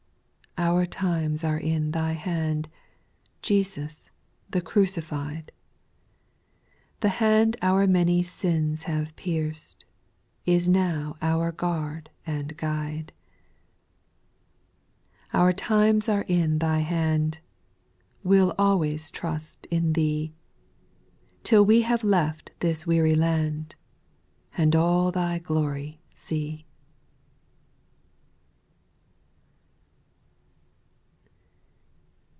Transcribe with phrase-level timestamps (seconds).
[0.57, 0.67] 4.
[0.67, 2.69] Our times are in Thy hand,
[3.41, 4.11] Jesus
[4.49, 5.51] the crucified;
[6.99, 9.85] The hand our many sins haye pierc'd,
[10.45, 13.11] Is now our guard and guide.
[15.31, 15.41] 5.
[15.41, 17.39] Our times are in Thy hand;
[18.23, 20.31] We'll always trust in Thee,
[21.43, 23.75] Till we have left this weary land,
[24.55, 26.67] And all Thy glory see.